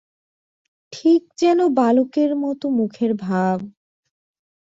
[0.93, 3.59] ঠিক যেন বালকের মতো মুখের ভাব।